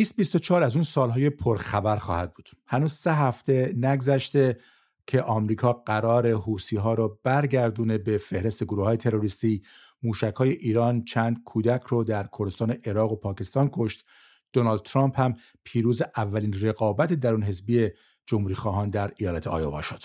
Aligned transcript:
2024 0.00 0.62
از 0.62 0.74
اون 0.74 0.84
سالهای 0.84 1.30
پرخبر 1.30 1.96
خواهد 1.96 2.34
بود. 2.34 2.50
هنوز 2.66 2.92
سه 2.92 3.12
هفته 3.12 3.74
نگذشته 3.76 4.58
که 5.06 5.22
آمریکا 5.22 5.72
قرار 5.72 6.32
حوسی 6.32 6.76
ها 6.76 6.94
رو 6.94 7.18
برگردونه 7.24 7.98
به 7.98 8.18
فهرست 8.18 8.64
گروه 8.64 8.84
های 8.84 8.96
تروریستی. 8.96 9.62
موشک 10.02 10.34
های 10.36 10.50
ایران 10.50 11.04
چند 11.04 11.42
کودک 11.44 11.82
رو 11.82 12.04
در 12.04 12.28
کردستان 12.38 12.70
عراق 12.86 13.12
و 13.12 13.16
پاکستان 13.16 13.68
کشت. 13.72 14.06
دونالد 14.52 14.80
ترامپ 14.80 15.20
هم 15.20 15.36
پیروز 15.64 16.02
اولین 16.16 16.54
رقابت 16.60 17.12
درون 17.12 17.42
حزبی 17.42 17.88
جمهوری 18.26 18.54
خواهان 18.54 18.90
در 18.90 19.12
ایالت 19.16 19.46
آیوا 19.46 19.82
شد. 19.82 20.02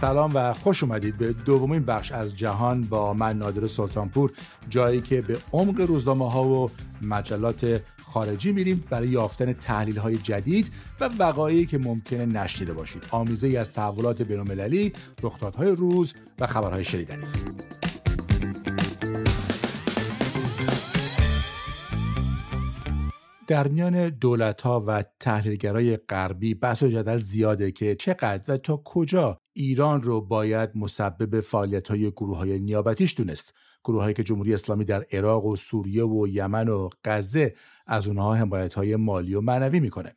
سلام 0.00 0.30
و 0.34 0.52
خوش 0.52 0.82
اومدید 0.82 1.16
به 1.16 1.32
دومین 1.32 1.82
بخش 1.82 2.12
از 2.12 2.36
جهان 2.36 2.84
با 2.84 3.14
من 3.14 3.38
نادر 3.38 3.66
سلطانپور 3.66 4.32
جایی 4.70 5.00
که 5.00 5.22
به 5.22 5.38
عمق 5.52 5.80
روزنامه 5.80 6.30
ها 6.30 6.44
و 6.44 6.70
مجلات 7.02 7.82
خارجی 8.02 8.52
میریم 8.52 8.84
برای 8.90 9.08
یافتن 9.08 9.52
تحلیل 9.52 9.98
های 9.98 10.16
جدید 10.16 10.70
و 11.00 11.10
وقایعی 11.18 11.66
که 11.66 11.78
ممکنه 11.78 12.26
نشنیده 12.26 12.72
باشید. 12.72 13.04
آمیزه 13.10 13.46
ای 13.46 13.56
از 13.56 13.72
تحولات 13.72 14.22
بینالمللی 14.22 14.92
رخدادهای 15.22 15.70
روز 15.70 16.14
و 16.40 16.46
خبرهای 16.46 16.84
شنیدنی. 16.84 17.24
در 23.46 23.68
میان 23.68 24.08
دولت 24.08 24.62
ها 24.62 24.84
و 24.86 25.04
تحلیلگرای 25.20 25.96
غربی 25.96 26.54
بحث 26.54 26.82
و 26.82 26.88
جدل 26.88 27.18
زیاده 27.18 27.70
که 27.70 27.94
چقدر 27.94 28.54
و 28.54 28.56
تا 28.56 28.82
کجا 28.84 29.40
ایران 29.58 30.02
رو 30.02 30.20
باید 30.20 30.70
مسبب 30.74 31.40
فعالیت 31.40 31.88
های 31.88 32.10
گروه 32.10 32.36
های 32.36 32.58
نیابتیش 32.58 33.16
دونست. 33.16 33.54
گروه 33.84 34.02
هایی 34.02 34.14
که 34.14 34.22
جمهوری 34.22 34.54
اسلامی 34.54 34.84
در 34.84 35.04
عراق 35.12 35.44
و 35.44 35.56
سوریه 35.56 36.04
و 36.04 36.26
یمن 36.28 36.68
و 36.68 36.88
غزه 37.04 37.54
از 37.86 38.08
اونها 38.08 38.34
حمایت 38.34 38.74
های 38.74 38.96
مالی 38.96 39.34
و 39.34 39.40
معنوی 39.40 39.80
می‌کنه. 39.80 40.16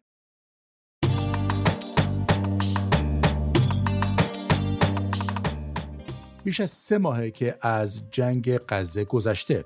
بیش 6.43 6.59
از 6.59 6.71
سه 6.71 6.97
ماهه 6.97 7.31
که 7.31 7.57
از 7.61 8.01
جنگ 8.11 8.57
غزه 8.57 9.05
گذشته. 9.05 9.65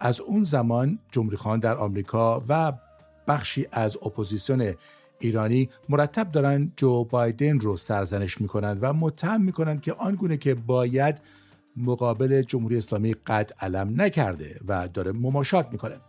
از 0.00 0.20
اون 0.20 0.44
زمان 0.44 0.98
جمهوری 1.12 1.36
خان 1.36 1.60
در 1.60 1.76
آمریکا 1.76 2.44
و 2.48 2.72
بخشی 3.28 3.66
از 3.72 3.96
اپوزیسیون 3.96 4.74
ایرانی 5.18 5.68
مرتب 5.88 6.32
دارن 6.32 6.72
جو 6.76 7.04
بایدن 7.04 7.60
رو 7.60 7.76
سرزنش 7.76 8.40
می‌کنند 8.40 8.78
و 8.80 8.92
متهم 8.92 9.42
می‌کنند 9.42 9.80
که 9.80 9.92
آنگونه 9.92 10.36
که 10.36 10.54
باید 10.54 11.20
مقابل 11.76 12.42
جمهوری 12.42 12.76
اسلامی 12.76 13.14
قد 13.14 13.50
علم 13.60 14.00
نکرده 14.00 14.60
و 14.68 14.88
داره 14.88 15.12
مماشات 15.12 15.68
می‌کنه. 15.72 16.00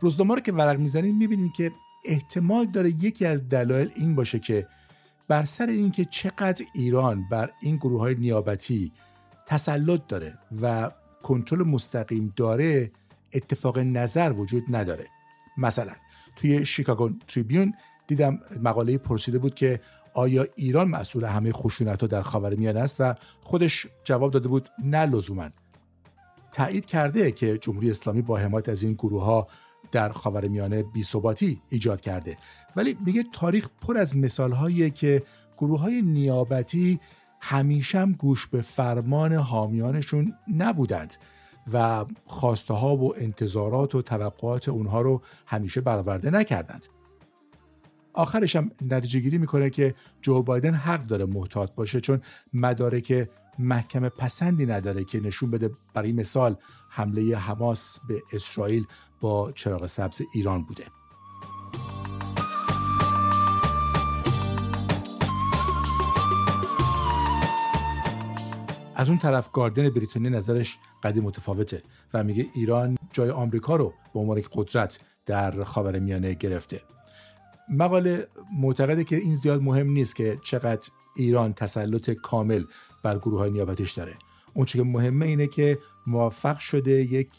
روزنامه 0.00 0.34
رو 0.34 0.40
که 0.40 0.52
ورق 0.52 0.78
می‌زنیم 0.78 1.16
می‌بینیم 1.16 1.52
که 1.56 1.72
احتمال 2.04 2.66
داره 2.66 2.88
یکی 2.88 3.26
از 3.26 3.48
دلایل 3.48 3.90
این 3.96 4.14
باشه 4.14 4.38
که 4.38 4.66
بر 5.28 5.44
سر 5.44 5.66
اینکه 5.66 6.04
چقدر 6.04 6.64
ایران 6.74 7.28
بر 7.28 7.50
این 7.60 7.76
گروه 7.76 8.00
های 8.00 8.14
نیابتی 8.14 8.92
تسلط 9.46 10.00
داره 10.08 10.38
و 10.62 10.90
کنترل 11.22 11.62
مستقیم 11.62 12.32
داره 12.36 12.90
اتفاق 13.32 13.78
نظر 13.78 14.32
وجود 14.32 14.64
نداره. 14.68 15.06
مثلا 15.58 15.92
توی 16.40 16.66
شیکاگو 16.66 17.10
تریبیون 17.28 17.74
دیدم 18.06 18.40
مقاله 18.62 18.98
پرسیده 18.98 19.38
بود 19.38 19.54
که 19.54 19.80
آیا 20.14 20.46
ایران 20.56 20.88
مسئول 20.88 21.24
همه 21.24 21.52
خشونت 21.52 22.00
ها 22.00 22.06
در 22.06 22.22
خاورمیانه 22.22 22.80
است 22.80 23.00
و 23.00 23.14
خودش 23.42 23.86
جواب 24.04 24.30
داده 24.30 24.48
بود 24.48 24.68
نه 24.84 25.06
لزوما. 25.06 25.48
تایید 26.52 26.86
کرده 26.86 27.32
که 27.32 27.58
جمهوری 27.58 27.90
اسلامی 27.90 28.22
با 28.22 28.36
حمایت 28.36 28.68
از 28.68 28.82
این 28.82 28.92
گروه 28.92 29.24
ها 29.24 29.48
در 29.92 30.08
خاورمیانه 30.08 30.84
ثباتی 31.04 31.62
ایجاد 31.68 32.00
کرده. 32.00 32.36
ولی 32.76 32.96
میگه 33.06 33.24
تاریخ 33.32 33.68
پر 33.80 33.96
از 33.96 34.16
مثال 34.16 34.52
هایی 34.52 34.90
که 34.90 35.22
گروه 35.58 35.80
های 35.80 36.02
نیابتی 36.02 37.00
همیشه 37.40 38.06
گوش 38.06 38.46
به 38.46 38.60
فرمان 38.60 39.32
حامیانشون 39.32 40.34
نبودند. 40.56 41.14
و 41.72 42.04
خواسته 42.26 42.74
ها 42.74 42.96
و 42.96 43.14
انتظارات 43.16 43.94
و 43.94 44.02
توقعات 44.02 44.68
اونها 44.68 45.02
رو 45.02 45.22
همیشه 45.46 45.80
برآورده 45.80 46.30
نکردند. 46.30 46.86
آخرش 48.14 48.56
هم 48.56 48.70
نتیجه 48.82 49.20
گیری 49.20 49.38
می‌کنه 49.38 49.70
که 49.70 49.94
جو 50.22 50.42
بایدن 50.42 50.74
حق 50.74 51.06
داره 51.06 51.24
محتاط 51.24 51.72
باشه 51.74 52.00
چون 52.00 52.20
مدارک 52.52 53.28
محکم 53.58 54.08
پسندی 54.08 54.66
نداره 54.66 55.04
که 55.04 55.20
نشون 55.20 55.50
بده 55.50 55.70
برای 55.94 56.12
مثال 56.12 56.56
حمله 56.88 57.36
حماس 57.36 58.00
به 58.08 58.22
اسرائیل 58.32 58.86
با 59.20 59.52
چراغ 59.52 59.86
سبز 59.86 60.22
ایران 60.34 60.64
بوده. 60.64 60.86
از 69.00 69.08
اون 69.08 69.18
طرف 69.18 69.50
گاردن 69.52 69.90
بریتانیا 69.90 70.30
نظرش 70.30 70.78
قدیم 71.02 71.24
متفاوته 71.24 71.82
و 72.14 72.24
میگه 72.24 72.46
ایران 72.54 72.98
جای 73.12 73.30
آمریکا 73.30 73.76
رو 73.76 73.94
به 74.14 74.20
عنوان 74.20 74.42
قدرت 74.52 75.00
در 75.26 75.64
خاورمیانه 75.64 76.34
گرفته. 76.34 76.80
مقاله 77.68 78.26
معتقده 78.52 79.04
که 79.04 79.16
این 79.16 79.34
زیاد 79.34 79.62
مهم 79.62 79.90
نیست 79.90 80.16
که 80.16 80.38
چقدر 80.42 80.88
ایران 81.16 81.52
تسلط 81.52 82.10
کامل 82.10 82.64
بر 83.02 83.18
گروه 83.18 83.38
های 83.38 83.50
نیابتش 83.50 83.92
داره. 83.92 84.14
اون 84.54 84.64
که 84.64 84.82
مهمه 84.82 85.26
اینه 85.26 85.46
که 85.46 85.78
موفق 86.06 86.58
شده 86.58 86.90
یک 86.92 87.30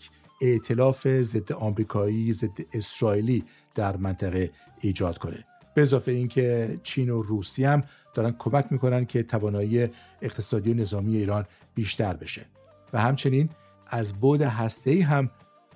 ائتلاف 0.41 1.07
ضد 1.07 1.51
آمریکایی 1.51 2.33
ضد 2.33 2.59
اسرائیلی 2.73 3.43
در 3.75 3.97
منطقه 3.97 4.51
ایجاد 4.79 5.17
کنه. 5.17 5.45
به 5.75 5.81
اضافه 5.81 6.11
اینکه 6.11 6.79
چین 6.83 7.09
و 7.09 7.21
روسیه 7.21 7.69
هم 7.69 7.83
دارن 8.13 8.35
کمک 8.39 8.65
می‌کنن 8.69 9.05
که 9.05 9.23
توانایی 9.23 9.89
اقتصادی 10.21 10.71
و 10.71 10.73
نظامی 10.73 11.17
ایران 11.17 11.45
بیشتر 11.75 12.13
بشه. 12.13 12.45
و 12.93 13.01
همچنین 13.01 13.49
از 13.87 14.13
بود 14.13 14.41
هسته‌ای 14.41 15.01
هم 15.01 15.29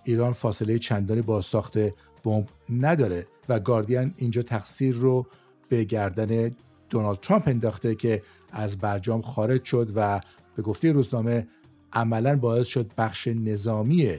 ایران 0.04 0.34
فاصله 0.34 0.80
چندانی 0.80 1.22
با 1.22 1.42
ساخت 1.42 1.78
بمب 2.24 2.48
نداره 2.70 3.28
و 3.50 3.60
گاردین 3.60 4.14
اینجا 4.18 4.42
تقصیر 4.42 4.96
رو 4.96 5.28
به 5.70 5.84
گردن 5.84 6.56
دونالد 6.90 7.20
ترامپ 7.20 7.48
انداخته 7.48 7.96
که 7.96 8.22
از 8.52 8.78
برجام 8.78 9.22
خارج 9.22 9.64
شد 9.64 9.92
و 9.96 10.22
به 10.56 10.62
گفته 10.62 10.92
روزنامه 10.92 11.48
عملا 11.94 12.36
باعث 12.36 12.68
شد 12.68 12.92
بخش 12.98 13.28
نظامی 13.28 14.18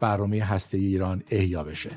برنامه 0.00 0.42
هسته 0.42 0.78
ایران 0.78 1.22
احیا 1.30 1.64
بشه. 1.64 1.90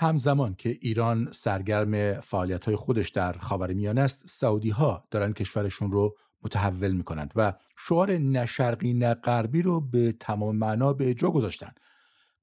همزمان 0.00 0.54
که 0.54 0.78
ایران 0.80 1.28
سرگرم 1.32 2.20
فعالیت 2.20 2.64
های 2.64 2.76
خودش 2.76 3.08
در 3.08 3.32
خاورمیانه 3.32 4.00
است 4.00 4.22
سعودی 4.28 4.70
ها 4.70 5.04
دارن 5.10 5.32
کشورشون 5.32 5.92
رو 5.92 6.16
متحول 6.42 6.92
می‌کنند 6.92 7.32
و 7.36 7.52
شعار 7.78 8.18
نه 8.18 8.46
شرقی 8.46 8.92
نه 8.92 9.14
غربی 9.14 9.62
رو 9.62 9.80
به 9.80 10.12
تمام 10.12 10.56
معنا 10.56 10.92
به 10.92 11.10
اجرا 11.10 11.30
گذاشتن. 11.30 11.72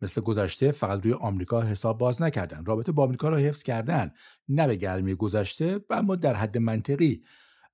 مثل 0.02 0.22
گذشته 0.22 0.72
فقط 0.72 1.04
روی 1.04 1.14
آمریکا 1.14 1.62
حساب 1.62 1.98
باز 1.98 2.22
نکردن. 2.22 2.66
رابطه 2.66 2.92
با 2.92 3.04
آمریکا 3.04 3.30
رو 3.30 3.38
حفظ 3.38 3.64
کردن. 3.64 4.12
نه 4.50 4.68
به 4.68 4.76
گرمی 4.76 5.16
گذشته 5.16 5.80
اما 5.90 6.16
در 6.16 6.34
حد 6.34 6.58
منطقی. 6.58 7.24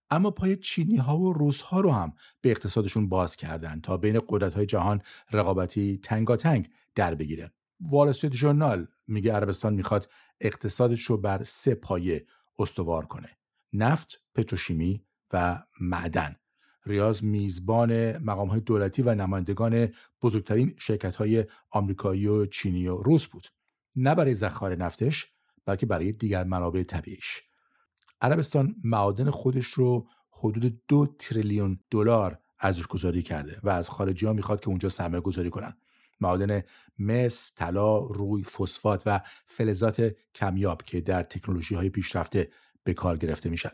اما 0.09 0.31
پای 0.31 0.55
چینی 0.55 0.97
ها 0.97 1.17
و 1.17 1.33
روس 1.33 1.61
ها 1.61 1.81
رو 1.81 1.91
هم 1.91 2.13
به 2.41 2.51
اقتصادشون 2.51 3.09
باز 3.09 3.35
کردن 3.35 3.79
تا 3.81 3.97
بین 3.97 4.21
قدرت 4.29 4.53
های 4.53 4.65
جهان 4.65 5.01
رقابتی 5.31 5.97
تنگاتنگ 5.97 6.69
در 6.95 7.15
بگیره. 7.15 7.51
وال 7.89 8.07
استریت 8.07 8.87
میگه 9.07 9.33
عربستان 9.33 9.73
می‌خواد 9.73 10.09
اقتصادش 10.41 11.03
رو 11.03 11.17
بر 11.17 11.43
سه 11.43 11.75
پایه 11.75 12.25
استوار 12.59 13.05
کنه. 13.05 13.37
نفت 13.73 14.19
پتروشیمی 14.35 15.05
و 15.33 15.63
معدن. 15.81 16.35
ریاض 16.85 17.23
میزبان 17.23 18.17
مقام 18.17 18.47
های 18.47 18.59
دولتی 18.59 19.01
و 19.01 19.15
نمایندگان 19.15 19.87
بزرگترین 20.21 20.75
شرکت 20.77 21.15
های 21.15 21.45
آمریکایی 21.69 22.27
و 22.27 22.45
چینی 22.45 22.87
و 22.87 22.97
روس 22.97 23.27
بود. 23.27 23.47
نه 23.95 24.15
برای 24.15 24.35
ذخایر 24.35 24.75
نفتش 24.75 25.33
بلکه 25.65 25.85
برای 25.85 26.11
دیگر 26.11 26.43
منابع 26.43 26.83
طبیعیش. 26.83 27.41
عربستان 28.21 28.75
معادن 28.83 29.29
خودش 29.29 29.67
رو 29.67 30.07
حدود 30.31 30.81
دو 30.87 31.15
تریلیون 31.19 31.79
دلار 31.91 32.39
ارزش 32.59 32.87
گذاری 32.87 33.21
کرده 33.21 33.59
و 33.63 33.69
از 33.69 33.89
خارجی 33.89 34.25
ها 34.25 34.33
می‌خواد 34.33 34.59
که 34.59 34.69
اونجا 34.69 34.89
سرمایه 34.89 35.21
گذاری 35.21 35.49
کنن. 35.49 35.77
معادن 36.23 36.61
مس، 36.99 37.51
طلا، 37.55 37.97
روی، 37.97 38.43
فسفات 38.43 39.03
و 39.05 39.21
فلزات 39.45 40.15
کمیاب 40.35 40.81
که 40.81 41.01
در 41.01 41.23
تکنولوژی 41.23 41.75
های 41.75 41.89
پیشرفته 41.89 42.49
به 42.83 42.93
کار 42.93 43.17
گرفته 43.17 43.49
میشن. 43.49 43.71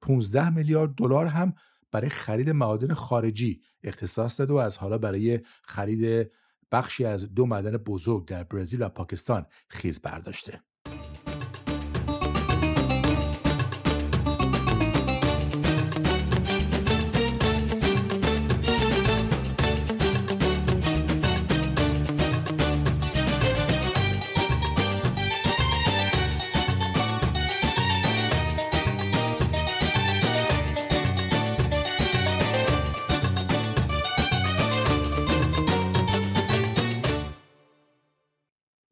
15 0.00 0.50
میلیارد 0.50 0.94
دلار 0.94 1.26
هم 1.26 1.54
برای 1.92 2.08
خرید 2.08 2.50
معادن 2.50 2.94
خارجی 2.94 3.62
اختصاص 3.82 4.40
داده 4.40 4.52
و 4.52 4.56
از 4.56 4.78
حالا 4.78 4.98
برای 4.98 5.40
خرید 5.62 6.30
بخشی 6.72 7.04
از 7.04 7.34
دو 7.34 7.46
معدن 7.46 7.76
بزرگ 7.76 8.28
در 8.28 8.44
برزیل 8.44 8.82
و 8.82 8.88
پاکستان 8.88 9.46
خیز 9.68 10.00
برداشته. 10.02 10.62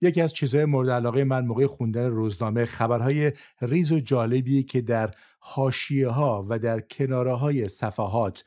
یکی 0.01 0.21
از 0.21 0.35
چیزهای 0.35 0.65
مورد 0.65 0.91
علاقه 0.91 1.25
من 1.25 1.47
موقع 1.47 1.67
خوندن 1.67 2.11
روزنامه 2.11 2.65
خبرهای 2.65 3.33
ریز 3.63 3.93
و 3.93 4.01
جالبی 4.01 4.63
که 4.63 4.81
در 4.81 5.15
حاشیه 5.39 6.09
ها 6.09 6.47
و 6.49 6.59
در 6.59 6.81
کناره 6.81 7.35
های 7.35 7.69
صفحات 7.69 8.45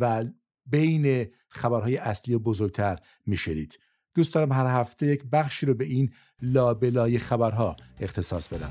و 0.00 0.24
بین 0.66 1.26
خبرهای 1.48 1.96
اصلی 1.96 2.34
و 2.34 2.38
بزرگتر 2.38 2.98
میشنید. 3.26 3.78
دوست 4.14 4.34
دارم 4.34 4.52
هر 4.52 4.80
هفته 4.80 5.06
یک 5.06 5.24
بخشی 5.32 5.66
رو 5.66 5.74
به 5.74 5.84
این 5.84 6.12
لابلای 6.42 7.18
خبرها 7.18 7.76
اختصاص 8.00 8.48
بدم. 8.48 8.70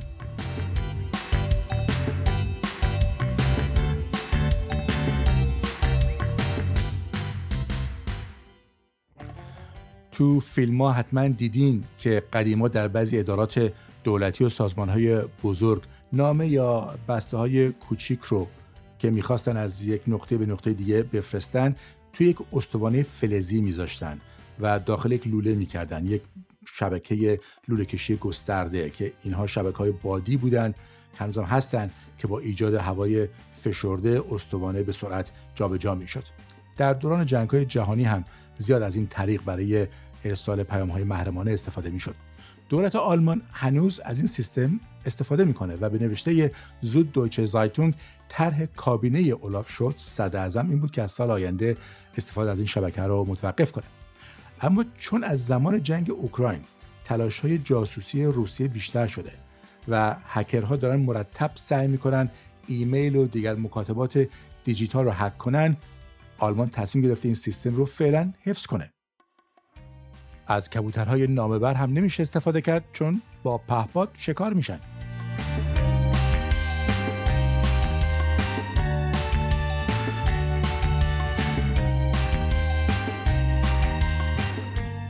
تو 10.19 10.39
فیلم 10.39 10.81
ها 10.81 10.91
حتما 10.91 11.27
دیدین 11.27 11.83
که 11.97 12.23
قدیما 12.33 12.67
در 12.67 12.87
بعضی 12.87 13.19
ادارات 13.19 13.73
دولتی 14.03 14.43
و 14.43 14.49
سازمان 14.49 14.89
های 14.89 15.21
بزرگ 15.43 15.83
نامه 16.13 16.47
یا 16.47 16.95
بسته 17.07 17.37
های 17.37 17.71
کوچیک 17.71 18.19
رو 18.19 18.47
که 18.99 19.09
می‌خواستن 19.09 19.57
از 19.57 19.85
یک 19.85 20.01
نقطه 20.07 20.37
به 20.37 20.45
نقطه 20.45 20.73
دیگه 20.73 21.03
بفرستن 21.03 21.75
توی 22.13 22.27
یک 22.27 22.37
استوانه 22.53 23.03
فلزی 23.03 23.61
میذاشتن 23.61 24.19
و 24.59 24.79
داخل 24.79 25.11
یک 25.11 25.27
لوله 25.27 25.55
می‌کردن. 25.55 26.05
یک 26.05 26.21
شبکه 26.65 27.39
لوله 27.67 27.85
کشی 27.85 28.15
گسترده 28.15 28.89
که 28.89 29.13
اینها 29.23 29.47
شبکه 29.47 29.77
های 29.77 29.91
بادی 29.91 30.37
بودن 30.37 30.73
هنوزم 31.17 31.43
هستن 31.43 31.91
که 32.17 32.27
با 32.27 32.39
ایجاد 32.39 32.73
هوای 32.73 33.27
فشرده 33.51 34.23
استوانه 34.31 34.83
به 34.83 34.91
سرعت 34.91 35.31
جابجا 35.55 35.95
می‌شد. 35.95 36.23
در 36.77 36.93
دوران 36.93 37.25
جنگ 37.25 37.49
های 37.49 37.65
جهانی 37.65 38.03
هم 38.03 38.23
زیاد 38.57 38.81
از 38.81 38.95
این 38.95 39.07
طریق 39.07 39.41
برای 39.43 39.87
ارسال 40.23 40.63
پیام 40.63 40.89
های 40.89 41.03
محرمانه 41.03 41.51
استفاده 41.51 41.89
می‌شد. 41.89 42.15
دولت 42.69 42.95
آلمان 42.95 43.41
هنوز 43.51 43.99
از 43.99 44.17
این 44.17 44.27
سیستم 44.27 44.79
استفاده 45.05 45.45
می‌کنه 45.45 45.75
و 45.75 45.89
به 45.89 45.99
نوشته 45.99 46.51
زود 46.81 47.11
دویچه 47.11 47.45
زایتونگ 47.45 47.95
طرح 48.27 48.65
کابینه 48.65 49.19
اولاف 49.19 49.69
شولتز 49.69 50.01
صدر 50.01 50.39
اعظم 50.39 50.69
این 50.69 50.79
بود 50.79 50.91
که 50.91 51.01
از 51.01 51.11
سال 51.11 51.31
آینده 51.31 51.77
استفاده 52.17 52.51
از 52.51 52.57
این 52.57 52.67
شبکه 52.67 53.01
رو 53.01 53.25
متوقف 53.27 53.71
کنه. 53.71 53.85
اما 54.61 54.85
چون 54.97 55.23
از 55.23 55.45
زمان 55.45 55.83
جنگ 55.83 56.11
اوکراین 56.11 56.61
تلاش 57.03 57.39
های 57.39 57.57
جاسوسی 57.57 58.25
روسیه 58.25 58.67
بیشتر 58.67 59.07
شده 59.07 59.31
و 59.87 60.15
هکرها 60.25 60.75
دارن 60.75 60.99
مرتب 60.99 61.51
سعی 61.55 61.87
می‌کنن 61.87 62.29
ایمیل 62.67 63.15
و 63.15 63.27
دیگر 63.27 63.55
مکاتبات 63.55 64.27
دیجیتال 64.63 65.05
رو 65.05 65.11
هک 65.11 65.37
کنن 65.37 65.77
آلمان 66.37 66.69
تصمیم 66.69 67.05
گرفته 67.05 67.27
این 67.27 67.35
سیستم 67.35 67.75
رو 67.75 67.85
فعلا 67.85 68.33
حفظ 68.41 68.65
کنه. 68.65 68.91
از 70.49 70.69
کبوترهای 70.69 71.27
نامبر 71.27 71.73
هم 71.73 71.93
نمیشه 71.93 72.21
استفاده 72.21 72.61
کرد 72.61 72.83
چون 72.93 73.21
با 73.43 73.57
پهپاد 73.57 74.09
شکار 74.13 74.53
میشن. 74.53 74.79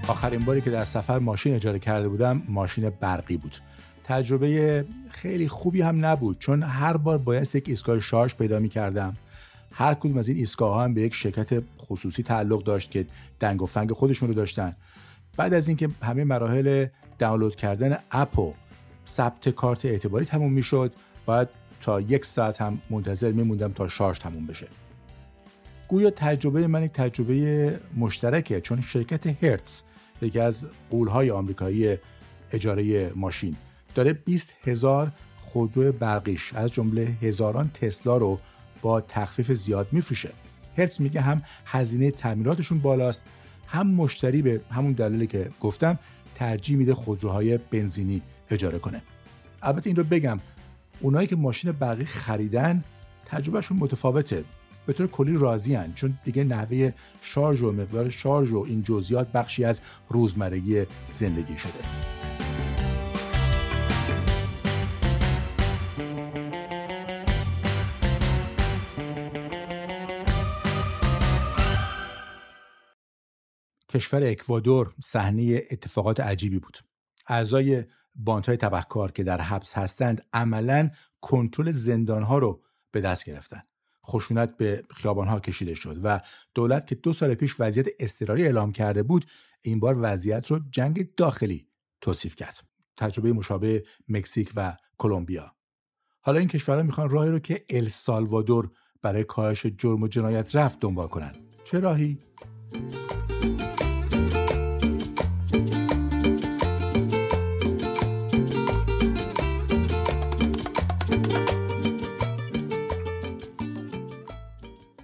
آخرین 0.08 0.46
باری 0.46 0.62
که 0.62 0.70
در 0.70 0.84
سفر 0.84 1.20
ماشین 1.20 1.56
اجاره 1.56 1.80
کرده 1.80 2.10
بودم 2.10 2.42
ماشین 2.48 2.90
برقی 2.90 3.38
بود. 3.38 3.56
تجربه 4.04 4.86
خیلی 5.10 5.48
خوبی 5.48 5.82
هم 5.82 6.06
نبود 6.06 6.40
چون 6.40 6.64
هر 6.64 6.98
بار 6.98 7.18
باید 7.18 7.56
یک 7.56 7.70
ایستگاه 7.70 8.00
شارژ 8.00 8.36
پیدا 8.36 8.60
می 8.60 8.70
کردم 8.70 9.18
هر 9.74 9.94
کدوم 9.94 10.18
از 10.18 10.28
این 10.28 10.38
ایستگاه 10.38 10.74
ها 10.74 10.84
هم 10.84 10.94
به 10.94 11.02
یک 11.02 11.14
شرکت 11.14 11.64
خصوصی 11.80 12.24
تعلق 12.24 12.64
داشت 12.64 12.92
که 12.92 13.06
دنگ 13.40 13.62
و 13.62 13.66
فنگ 13.66 13.92
خودشون 13.92 14.30
رو 14.30 14.36
داشتن. 14.36 14.76
بعد 15.40 15.54
از 15.54 15.68
اینکه 15.68 15.90
همه 16.02 16.24
مراحل 16.24 16.86
دانلود 17.20 17.56
کردن 17.56 17.98
اپ 18.12 18.40
و 18.40 18.54
ثبت 19.08 19.50
کارت 19.50 19.86
اعتباری 19.86 20.26
تموم 20.26 20.54
می‌شد 20.54 20.94
باید 21.26 21.48
تا 21.82 22.02
یک 22.02 22.26
ساعت 22.26 22.62
هم 22.62 22.82
منتظر 22.90 23.32
میموندم 23.32 23.72
تا 23.72 23.88
شارژ 23.88 24.20
تموم 24.20 24.46
بشه. 24.46 24.68
گویا 25.88 26.10
تجربه 26.10 26.68
من 26.68 26.84
یک 26.84 26.92
تجربه 26.92 27.80
مشترکه 27.98 28.62
چون 28.62 28.82
شرکت 28.82 29.44
هرتز 29.44 29.82
یکی 30.22 30.40
از 30.40 30.68
قولهای 30.90 31.32
آمریکایی 31.32 31.98
اجاره 32.52 33.12
ماشین 33.16 33.56
داره 33.96 34.14
20 34.14 34.56
هزار 34.64 35.12
خودرو 35.38 35.92
برقیش 35.92 36.54
از 36.54 36.72
جمله 36.72 37.02
هزاران 37.22 37.72
تسلا 37.74 38.18
رو 38.18 38.40
با 38.82 39.02
تخفیف 39.02 39.52
زیاد 39.52 39.88
میفروشه. 39.92 40.30
هرتز 40.78 41.02
میگه 41.02 41.22
هم 41.22 41.42
هزینه 41.66 42.12
تعمیراتشون 42.12 42.80
بالاست 42.80 43.24
هم 43.72 43.88
مشتری 43.88 44.42
به 44.42 44.62
همون 44.72 44.92
دلیلی 44.92 45.28
که 45.28 45.50
گفتم 45.62 46.00
ترجیح 46.36 46.78
میده 46.78 46.94
خودروهای 46.94 47.58
بنزینی 47.58 48.22
اجاره 48.50 48.80
کنه. 48.80 49.02
البته 49.62 49.88
این 49.88 49.96
رو 49.96 50.04
بگم 50.04 50.40
اونایی 51.00 51.28
که 51.28 51.36
ماشین 51.36 51.72
برقی 51.72 52.06
خریدن 52.06 52.84
تجربهشون 53.26 53.78
متفاوته. 53.78 54.44
به 54.86 54.94
طور 54.94 55.08
کلی 55.08 55.38
راضی 55.38 55.76
هن 55.76 55.94
چون 55.94 56.20
دیگه 56.26 56.44
نحوه 56.44 56.92
شارژ 57.22 57.62
و 57.62 57.72
مقدار 57.72 58.10
شارژ 58.10 58.52
و 58.52 58.66
این 58.68 58.84
جزئیات 58.84 59.32
بخشی 59.32 59.64
از 59.64 59.82
روزمرگی 60.10 60.84
زندگی 61.12 61.58
شده. 61.58 62.19
کشور 74.00 74.24
اکوادور 74.24 74.94
صحنه 75.04 75.62
اتفاقات 75.72 76.20
عجیبی 76.20 76.60
بود. 76.60 76.78
اعضای 77.28 77.84
باندهای 78.16 78.58
تبهکار 78.58 79.12
که 79.12 79.24
در 79.24 79.42
حبس 79.42 79.78
هستند 79.78 80.26
عملا 80.34 80.90
کنترل 81.22 81.72
زندانها 81.72 82.38
رو 82.38 82.64
به 82.92 83.02
دست 83.02 83.26
گرفتن. 83.26 83.62
خشونت 84.08 84.58
به 84.58 84.84
خیابانها 84.96 85.40
کشیده 85.40 85.74
شد 85.74 86.00
و 86.04 86.22
دولت 86.54 86.88
که 86.88 86.96
دو 86.96 87.14
سال 87.14 87.34
پیش 87.34 87.56
وضعیت 87.60 87.88
اضطراری 88.00 88.44
اعلام 88.44 88.72
کرده 88.72 89.04
بود 89.04 89.26
این 89.62 89.80
بار 89.80 89.98
وضعیت 90.02 90.48
رو 90.48 90.60
جنگ 90.72 91.16
داخلی 91.16 91.68
توصیف 92.02 92.36
کرد. 92.36 92.64
تجربه 92.98 93.34
مشابه 93.34 93.84
مکزیک 94.08 94.52
و 94.56 94.78
کلمبیا. 94.98 95.56
حالا 96.22 96.40
این 96.40 96.48
کشورها 96.48 96.84
می‌خوان 96.84 97.10
راهی 97.10 97.32
رو 97.32 97.40
که 97.40 97.66
ال 97.70 97.88
سالوادور 97.88 98.72
برای 99.02 99.24
کاهش 99.24 99.66
جرم 99.66 100.04
و 100.04 100.08
جنایت 100.08 100.56
رفت 100.56 100.80
دنبال 100.80 101.08
کنند 101.08 101.36
چه 101.64 101.80
راهی؟ 101.80 102.20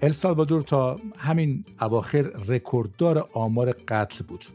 السالوادور 0.06 0.62
تا 0.62 1.00
همین 1.18 1.66
اواخر 1.82 2.22
رکورددار 2.22 3.30
آمار 3.34 3.72
قتل 3.72 4.26
بود. 4.26 4.46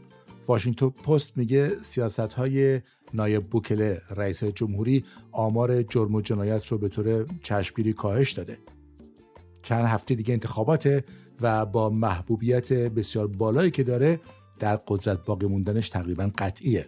واشنگتن 0.47 0.89
پست 0.89 1.37
میگه 1.37 1.69
سیاست 1.83 2.19
های 2.19 2.81
نایب 3.13 3.49
بوکله 3.49 4.01
رئیس 4.09 4.43
جمهوری 4.43 5.05
آمار 5.31 5.83
جرم 5.83 6.15
و 6.15 6.21
جنایت 6.21 6.65
رو 6.65 6.77
به 6.77 6.87
طور 6.89 7.25
چشمگیری 7.43 7.93
کاهش 7.93 8.31
داده. 8.31 8.57
چند 9.61 9.85
هفته 9.85 10.15
دیگه 10.15 10.33
انتخاباته 10.33 11.03
و 11.41 11.65
با 11.65 11.89
محبوبیت 11.89 12.73
بسیار 12.73 13.27
بالایی 13.27 13.71
که 13.71 13.83
داره 13.83 14.19
در 14.59 14.75
قدرت 14.87 15.25
باقی 15.25 15.47
موندنش 15.47 15.89
تقریبا 15.89 16.31
قطعیه. 16.37 16.85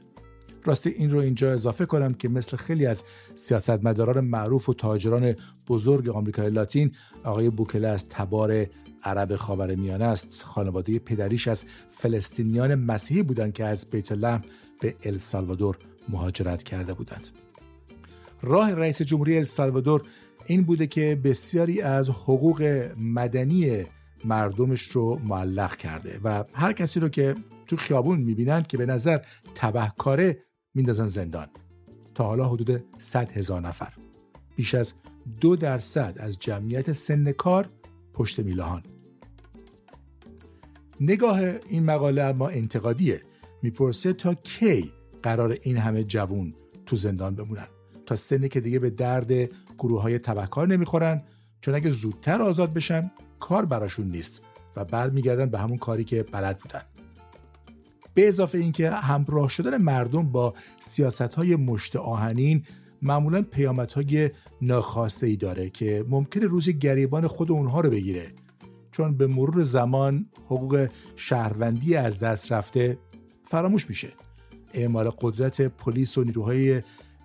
راستی 0.65 0.89
این 0.89 1.11
رو 1.11 1.19
اینجا 1.19 1.51
اضافه 1.51 1.85
کنم 1.85 2.13
که 2.13 2.29
مثل 2.29 2.57
خیلی 2.57 2.85
از 2.85 3.03
سیاستمداران 3.35 4.25
معروف 4.25 4.69
و 4.69 4.73
تاجران 4.73 5.35
بزرگ 5.67 6.09
آمریکای 6.09 6.49
لاتین 6.49 6.91
آقای 7.23 7.49
بوکله 7.49 7.87
از 7.87 8.07
تبار 8.07 8.65
عرب 9.03 9.35
خاورمیانه 9.35 10.05
است. 10.05 10.43
خانواده 10.43 10.99
پدریش 10.99 11.47
از 11.47 11.65
فلسطینیان 11.89 12.75
مسیحی 12.75 13.23
بودند 13.23 13.53
که 13.53 13.65
از 13.65 13.89
بیت 13.89 14.11
لحم 14.11 14.41
به 14.81 14.95
السالوادور 15.05 15.77
مهاجرت 16.09 16.63
کرده 16.63 16.93
بودند. 16.93 17.27
راه 18.41 18.73
رئیس 18.73 19.01
جمهوری 19.01 19.37
السالوادور 19.37 20.01
این 20.45 20.63
بوده 20.63 20.87
که 20.87 21.21
بسیاری 21.23 21.81
از 21.81 22.09
حقوق 22.09 22.89
مدنی 22.97 23.83
مردمش 24.25 24.87
رو 24.87 25.19
معلق 25.23 25.75
کرده 25.75 26.19
و 26.23 26.43
هر 26.53 26.73
کسی 26.73 26.99
رو 26.99 27.09
که 27.09 27.35
تو 27.67 27.77
خیابون 27.77 28.19
می‌بینن 28.19 28.63
که 28.63 28.77
به 28.77 28.85
نظر 28.85 29.19
تبهکاره 29.55 30.43
میندازن 30.73 31.07
زندان. 31.07 31.47
تا 32.15 32.23
حالا 32.23 32.47
حدود 32.47 32.83
100 32.97 33.31
هزار 33.31 33.61
نفر. 33.61 33.93
بیش 34.55 34.75
از 34.75 34.93
دو 35.41 35.55
درصد 35.55 36.15
از 36.19 36.39
جمعیت 36.39 36.91
سن 36.91 37.31
کار 37.31 37.69
پشت 38.13 38.39
میلهان 38.39 38.83
نگاه 41.01 41.39
این 41.69 41.83
مقاله 41.83 42.21
اما 42.21 42.49
انتقادیه. 42.49 43.21
می‌پرسه 43.61 44.13
تا 44.13 44.33
کی 44.33 44.91
قرار 45.23 45.57
این 45.61 45.77
همه 45.77 46.03
جوون 46.03 46.53
تو 46.85 46.95
زندان 46.95 47.35
بمونن؟ 47.35 47.67
تا 48.05 48.15
سنی 48.15 48.49
که 48.49 48.59
دیگه 48.61 48.79
به 48.79 48.89
درد 48.89 49.31
گروه 49.77 50.01
های 50.01 50.19
تبهکار 50.19 50.67
نمی‌خورن 50.67 51.21
چون 51.61 51.75
اگه 51.75 51.89
زودتر 51.89 52.41
آزاد 52.41 52.73
بشن 52.73 53.11
کار 53.39 53.65
براشون 53.65 54.07
نیست 54.07 54.41
و 54.75 54.85
برمیگردن 54.85 55.45
به 55.45 55.59
همون 55.59 55.77
کاری 55.77 56.03
که 56.03 56.23
بلد 56.23 56.59
بودن. 56.59 56.81
به 58.13 58.27
اضافه 58.27 58.57
اینکه 58.57 58.89
همراه 58.89 59.49
شدن 59.49 59.77
مردم 59.77 60.31
با 60.31 60.53
سیاست 60.79 61.21
های 61.21 61.55
مشت 61.55 61.95
آهنین 61.95 62.63
معمولا 63.01 63.41
پیامدهای 63.41 64.29
ناخواسته 64.61 65.27
ای 65.27 65.35
داره 65.35 65.69
که 65.69 66.05
ممکنه 66.09 66.45
روزی 66.45 66.73
گریبان 66.73 67.27
خود 67.27 67.51
اونها 67.51 67.81
رو 67.81 67.89
بگیره. 67.89 68.31
چون 68.91 69.17
به 69.17 69.27
مرور 69.27 69.63
زمان 69.63 70.29
حقوق 70.45 70.87
شهروندی 71.15 71.95
از 71.95 72.19
دست 72.19 72.51
رفته 72.51 72.97
فراموش 73.43 73.89
میشه. 73.89 74.13
اعمال 74.73 75.09
قدرت 75.09 75.61
پلیس 75.61 76.17
و 76.17 76.23
نیروهای 76.23 76.81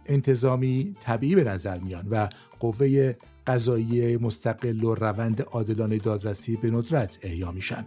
انتظامی 0.07 0.95
طبیعی 1.01 1.35
به 1.35 1.45
نظر 1.45 1.79
میان 1.79 2.09
و 2.11 2.29
قوه 2.61 3.15
قضایی 3.47 4.17
مستقل 4.17 4.85
و 4.85 4.95
روند 4.95 5.43
عادلانه 5.43 5.99
دادرسی 5.99 6.57
به 6.57 6.71
ندرت 6.71 7.19
احیا 7.23 7.53
میشن. 7.53 7.87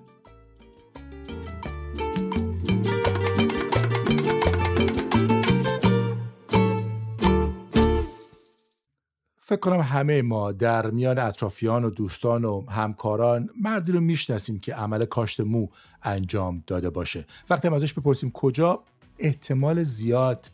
فکر 9.51 9.59
کنم 9.59 9.79
همه 9.79 10.21
ما 10.21 10.51
در 10.51 10.89
میان 10.89 11.19
اطرافیان 11.19 11.85
و 11.85 11.89
دوستان 11.89 12.45
و 12.45 12.69
همکاران 12.69 13.49
مردی 13.61 13.91
رو 13.91 13.99
می‌شناسیم 13.99 14.59
که 14.59 14.75
عمل 14.75 15.05
کاشت 15.05 15.39
مو 15.39 15.67
انجام 16.03 16.63
داده 16.67 16.89
باشه. 16.89 17.25
وقتی 17.49 17.67
هم 17.67 17.73
ازش 17.73 17.93
بپرسیم 17.93 18.31
کجا 18.31 18.83
احتمال 19.19 19.83
زیاد 19.83 20.51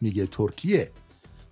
میگه 0.00 0.26
ترکیه. 0.26 0.90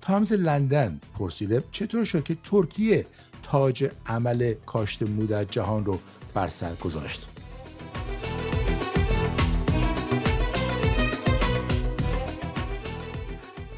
تامز 0.00 0.32
لندن 0.32 1.00
پرسیده 1.18 1.64
چطور 1.72 2.04
شد 2.04 2.24
که 2.24 2.36
ترکیه 2.44 3.06
تاج 3.42 3.90
عمل 4.06 4.54
کاشت 4.66 5.02
مو 5.02 5.26
در 5.26 5.44
جهان 5.44 5.84
رو 5.84 5.98
بر 6.34 6.48
سر 6.48 6.74
گذاشت؟ 6.74 7.29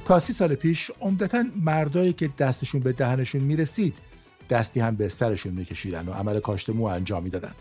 تا 0.04 0.21
سی 0.21 0.32
سال 0.32 0.54
پیش 0.54 0.90
عمدتا 1.00 1.44
مردایی 1.56 2.12
که 2.12 2.30
دستشون 2.38 2.80
به 2.80 2.92
دهنشون 2.92 3.40
می‌رسید 3.40 3.99
دستی 4.50 4.80
هم 4.80 4.97
به 4.97 5.09
سرشون 5.09 5.52
میکشیدن 5.52 6.09
و 6.09 6.12
عمل 6.12 6.40
کاشت 6.40 6.71
مو 6.71 6.85
انجام 6.85 7.23
می‌دادن. 7.23 7.52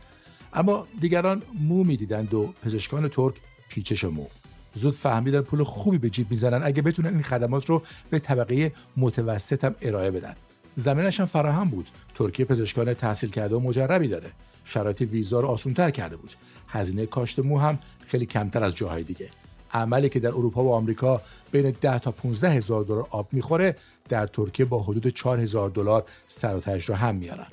اما 0.54 0.88
دیگران 1.00 1.44
مو 1.54 1.84
می‌دیدند 1.84 2.34
و 2.34 2.54
پزشکان 2.64 3.10
ترک 3.10 3.34
پیچش 3.70 4.04
مو. 4.04 4.26
زود 4.74 4.94
فهمیدن 4.94 5.42
پول 5.42 5.64
خوبی 5.64 5.98
به 5.98 6.10
جیب 6.10 6.32
می‌زنن 6.32 6.64
اگه 6.64 6.82
بتونن 6.82 7.14
این 7.14 7.24
خدمات 7.24 7.66
رو 7.66 7.82
به 8.10 8.20
طبقه 8.20 8.74
متوسط 8.98 9.64
هم 9.64 9.76
ارائه 9.82 10.12
بدن. 10.12 10.36
زمینش 10.76 11.20
هم 11.20 11.26
فراهم 11.26 11.70
بود. 11.70 11.90
ترکیه 12.16 12.46
پزشکان 12.46 12.94
تحصیل 12.94 13.30
کرده 13.30 13.56
و 13.56 13.60
مجربی 13.60 14.08
داره. 14.08 14.32
شرایط 14.66 15.02
ویزا 15.02 15.40
رو 15.40 15.48
آسونتر 15.48 15.92
کرده 15.92 16.18
بود. 16.18 16.34
هزینه 16.68 17.06
کاشت 17.06 17.40
مو 17.40 17.60
هم 17.60 17.80
خیلی 18.08 18.26
کمتر 18.26 18.64
از 18.64 18.76
جاهای 18.76 19.04
دیگه. 19.04 19.30
عملی 19.74 20.10
که 20.10 20.20
در 20.20 20.30
اروپا 20.30 20.64
و 20.64 20.74
آمریکا 20.74 21.22
بین 21.52 21.76
10 21.82 22.00
تا 22.00 22.12
15 22.12 22.50
هزار 22.50 22.84
دلار 22.84 23.08
آب 23.10 23.28
می‌خوره 23.32 23.76
در 24.10 24.28
ترکیه 24.28 24.66
با 24.66 24.84
حدود 24.84 25.08
4 25.08 25.40
هزار 25.40 25.70
دلار 25.70 26.06
سر 26.28 26.56
و 26.56 26.57
تهش 26.57 26.62
رو 26.88 26.96
هم 26.96 27.16
میارن 27.16 27.48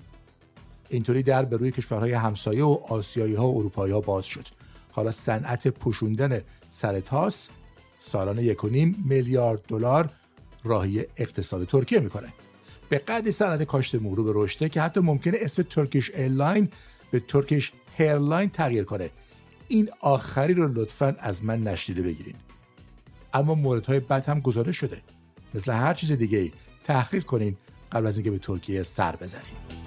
اینطوری 0.88 1.22
در 1.22 1.44
به 1.44 1.56
روی 1.56 1.70
کشورهای 1.70 2.12
همسایه 2.12 2.64
و 2.64 2.78
آسیایی 2.88 3.34
ها 3.34 3.48
و 3.48 3.58
اروپایی 3.58 3.92
ها 3.92 4.00
باز 4.00 4.26
شد. 4.26 4.46
حالا 4.90 5.10
صنعت 5.10 5.68
پوشوندن 5.68 6.40
سر 6.68 7.00
تاس 7.00 7.48
سالانه 8.00 8.54
1.5 8.54 8.64
میلیارد 9.04 9.62
دلار 9.68 10.10
راهی 10.64 11.06
اقتصاد 11.16 11.64
ترکیه 11.64 12.00
می‌کنه. 12.00 12.32
به 12.88 12.98
قدری 12.98 13.32
صنعت 13.32 13.62
کاشت 13.62 13.94
مو 13.94 14.09
رو 14.09 14.24
به 14.24 14.32
رشده 14.34 14.68
که 14.68 14.80
حتی 14.80 15.00
ممکنه 15.00 15.38
اسم 15.40 15.62
Turkish 15.62 16.14
Airline 16.14 16.68
به 17.10 17.20
ترکیش 17.20 17.72
هیرلاین 17.96 18.50
تغییر 18.50 18.84
کنه. 18.84 19.10
این 19.68 19.90
آخری 20.00 20.54
رو 20.54 20.68
لطفا 20.74 21.16
از 21.18 21.44
من 21.44 21.62
نشنیده 21.62 22.02
بگیرین. 22.02 22.34
اما 23.34 23.54
موردهای 23.54 24.00
بد 24.00 24.28
هم 24.28 24.40
گزارش 24.40 24.76
شده. 24.76 25.02
مثل 25.54 25.72
هر 25.72 25.94
چیز 25.94 26.12
دیگه 26.12 26.38
ای 26.38 26.52
تحقیق 26.84 27.24
کنین 27.24 27.56
قبل 27.92 28.06
از 28.06 28.16
اینکه 28.16 28.30
به 28.30 28.38
ترکیه 28.38 28.82
سر 28.82 29.16
بزنین. 29.16 29.77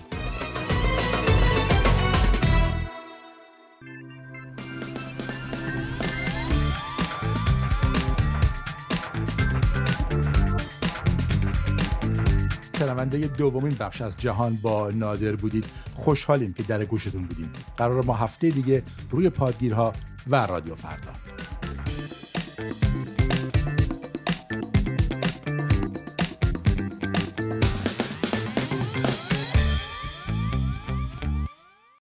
شنونده 12.82 13.18
دومین 13.18 13.76
بخش 13.80 14.02
از 14.02 14.18
جهان 14.18 14.56
با 14.62 14.92
نادر 14.92 15.36
بودید. 15.36 15.66
خوشحالیم 15.96 16.54
که 16.54 16.64
در 16.64 16.86
گوشتون 16.86 17.26
بودیم. 17.26 17.50
قرار 17.78 18.06
ما 18.06 18.14
هفته 18.14 18.50
دیگه 18.50 18.84
روی 19.12 19.30
پادگیرها 19.30 19.94
و 20.28 20.36
رادیو 20.36 20.76
فردا. 20.76 21.31